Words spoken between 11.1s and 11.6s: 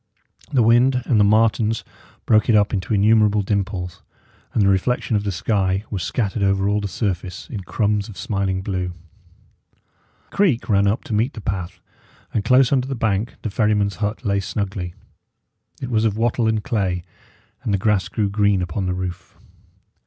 meet the